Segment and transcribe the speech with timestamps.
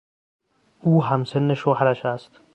[0.81, 2.39] او همسن شوهرش است.